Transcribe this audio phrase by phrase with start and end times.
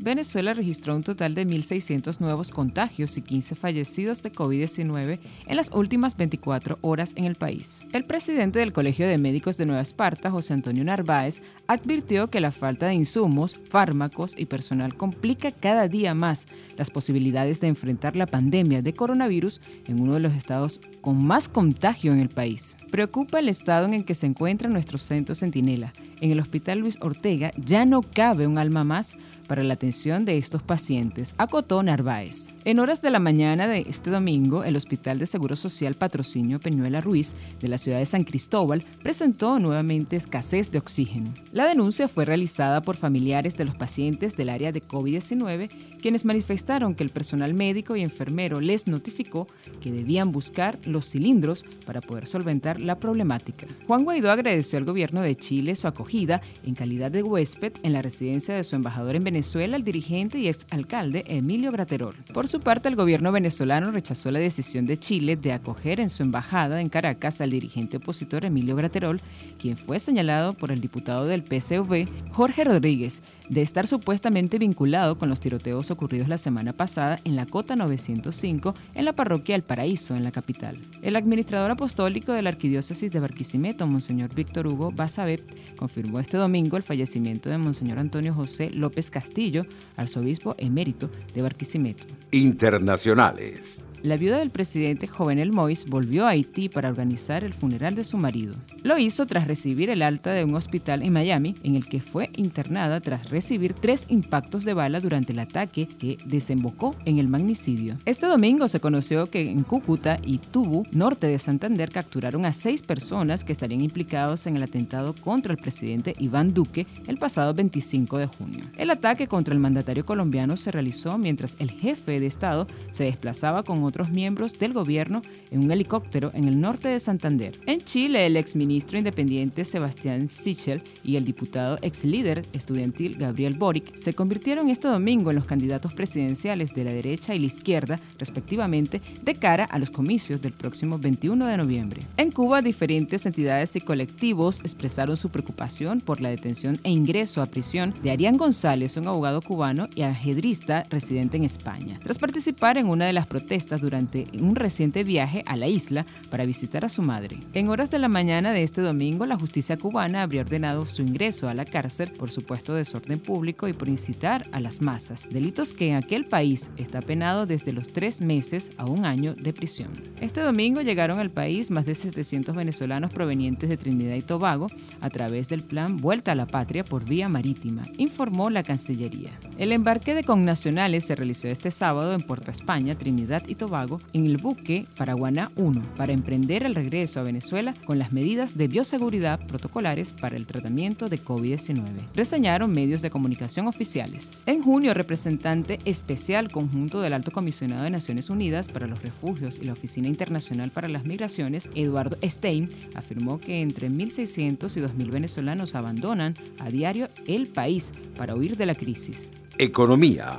[0.00, 5.72] Venezuela registró un total de 1.600 nuevos contagios y 15 fallecidos de COVID-19 en las
[5.72, 7.84] últimas 24 horas en el país.
[7.92, 12.52] El presidente del Colegio de Médicos de Nueva Esparta, José Antonio Narváez, advirtió que la
[12.52, 16.46] falta de insumos, fármacos y personal complica cada día más
[16.76, 21.48] las posibilidades de enfrentar la pandemia de coronavirus en uno de los estados con más
[21.48, 22.76] contagio en el país.
[22.92, 25.92] Preocupa el estado en el que se encuentra nuestro centro Centinela.
[26.20, 29.16] En el Hospital Luis Ortega ya no cabe un alma más
[29.48, 32.54] para la atención de estos pacientes, acotó Narváez.
[32.64, 37.00] En horas de la mañana de este domingo, el Hospital de Seguro Social Patrocinio Peñuela
[37.00, 41.32] Ruiz de la ciudad de San Cristóbal presentó nuevamente escasez de oxígeno.
[41.52, 45.70] La denuncia fue realizada por familiares de los pacientes del área de COVID-19,
[46.00, 49.48] quienes manifestaron que el personal médico y enfermero les notificó
[49.80, 53.66] que debían buscar los cilindros para poder solventar la problemática.
[53.86, 58.02] Juan Guaidó agradeció al gobierno de Chile su acogida en calidad de huésped en la
[58.02, 62.16] residencia de su embajador en Venezuela Venezuela el dirigente y exalcalde Emilio Graterol.
[62.34, 66.24] Por su parte, el gobierno venezolano rechazó la decisión de Chile de acoger en su
[66.24, 69.20] embajada en Caracas al dirigente opositor Emilio Graterol,
[69.56, 75.28] quien fue señalado por el diputado del PCV, Jorge Rodríguez, de estar supuestamente vinculado con
[75.28, 80.16] los tiroteos ocurridos la semana pasada en la Cota 905 en la parroquia El Paraíso,
[80.16, 80.76] en la capital.
[81.00, 86.76] El administrador apostólico de la Arquidiócesis de Barquisimeto, Monseñor Víctor Hugo Basabet, confirmó este domingo
[86.76, 89.66] el fallecimiento de Monseñor Antonio José López Castillo Castillo,
[89.96, 92.06] arzobispo emérito de Barquisimeto.
[92.30, 93.84] Internacionales.
[94.02, 98.16] La viuda del presidente Jovenel Mois volvió a Haití para organizar el funeral de su
[98.16, 98.54] marido.
[98.82, 102.27] Lo hizo tras recibir el alta de un hospital en Miami, en el que fue
[102.38, 107.96] internada tras recibir tres impactos de bala durante el ataque que desembocó en el magnicidio.
[108.04, 112.82] Este domingo se conoció que en Cúcuta y Tubu, norte de Santander, capturaron a seis
[112.82, 118.18] personas que estarían implicados en el atentado contra el presidente Iván Duque el pasado 25
[118.18, 118.64] de junio.
[118.76, 123.62] El ataque contra el mandatario colombiano se realizó mientras el jefe de Estado se desplazaba
[123.62, 127.58] con otros miembros del gobierno en un helicóptero en el norte de Santander.
[127.66, 133.96] En Chile, el exministro independiente Sebastián Sichel y el diputado ex líder estudiantil Gabriel Boric
[133.96, 139.00] se convirtieron este domingo en los candidatos presidenciales de la derecha y la izquierda, respectivamente,
[139.22, 142.02] de cara a los comicios del próximo 21 de noviembre.
[142.16, 147.46] En Cuba, diferentes entidades y colectivos expresaron su preocupación por la detención e ingreso a
[147.46, 152.88] prisión de Arián González, un abogado cubano y ajedrista residente en España, tras participar en
[152.88, 157.02] una de las protestas durante un reciente viaje a la isla para visitar a su
[157.02, 157.38] madre.
[157.54, 161.48] En horas de la mañana de este domingo, la justicia cubana habría ordenado su ingreso
[161.48, 165.88] a la cárcel por supuesto desorden público y por incitar a las masas, delitos que
[165.88, 169.90] en aquel país está penado desde los tres meses a un año de prisión.
[170.20, 174.68] Este domingo llegaron al país más de 700 venezolanos provenientes de Trinidad y Tobago
[175.00, 179.30] a través del plan Vuelta a la Patria por vía marítima, informó la Cancillería.
[179.56, 184.26] El embarque de connacionales se realizó este sábado en Puerto España, Trinidad y Tobago en
[184.26, 189.44] el buque Paraguaná 1 para emprender el regreso a Venezuela con las medidas de bioseguridad
[189.46, 192.07] protocolares para el tratamiento de COVID-19.
[192.14, 194.42] Reseñaron medios de comunicación oficiales.
[194.46, 199.66] En junio, representante especial conjunto del Alto Comisionado de Naciones Unidas para los Refugios y
[199.66, 205.74] la Oficina Internacional para las Migraciones, Eduardo Stein, afirmó que entre 1.600 y 2.000 venezolanos
[205.74, 209.30] abandonan a diario el país para huir de la crisis.
[209.58, 210.38] Economía.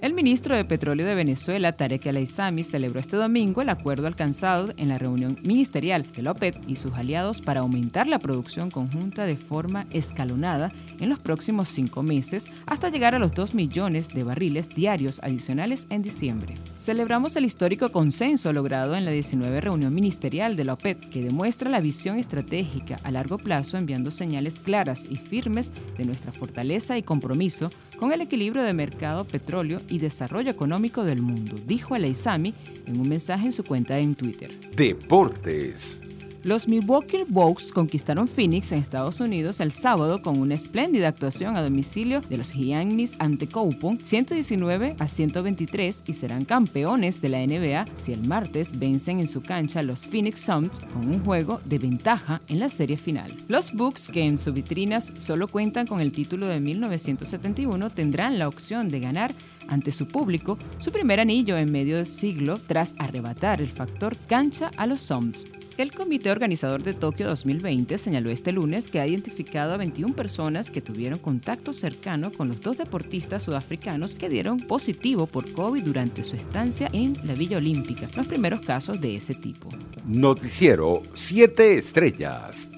[0.00, 4.72] El ministro de Petróleo de Venezuela, Tarek El Aizami, celebró este domingo el acuerdo alcanzado
[4.78, 6.34] en la reunión ministerial de la
[6.66, 12.02] y sus aliados para aumentar la producción conjunta de forma escalonada en los próximos cinco
[12.02, 16.54] meses hasta llegar a los 2 millones de barriles diarios adicionales en diciembre.
[16.76, 21.80] Celebramos el histórico consenso logrado en la 19 reunión ministerial de la que demuestra la
[21.80, 27.70] visión estratégica a largo plazo enviando señales claras y firmes de nuestra fortaleza y compromiso
[28.00, 32.06] con el equilibrio de mercado petróleo y desarrollo económico del mundo, dijo el
[32.86, 34.50] en un mensaje en su cuenta en Twitter.
[34.74, 36.00] Deportes.
[36.42, 41.62] Los Milwaukee Bucks conquistaron Phoenix en Estados Unidos el sábado con una espléndida actuación a
[41.62, 47.84] domicilio de los Giannis ante Coupon 119 a 123 y serán campeones de la NBA
[47.94, 52.40] si el martes vencen en su cancha los Phoenix Suns con un juego de ventaja
[52.48, 53.36] en la serie final.
[53.48, 58.48] Los Bucks, que en sus vitrinas solo cuentan con el título de 1971, tendrán la
[58.48, 59.34] opción de ganar
[59.70, 64.86] ante su público su primer anillo en medio siglo tras arrebatar el factor cancha a
[64.86, 65.46] los Suns.
[65.80, 70.70] El comité organizador de Tokio 2020 señaló este lunes que ha identificado a 21 personas
[70.70, 76.22] que tuvieron contacto cercano con los dos deportistas sudafricanos que dieron positivo por COVID durante
[76.22, 79.70] su estancia en la Villa Olímpica, los primeros casos de ese tipo.
[80.04, 82.68] Noticiero 7 Estrellas.